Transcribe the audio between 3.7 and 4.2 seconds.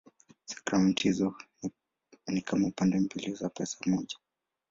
moja.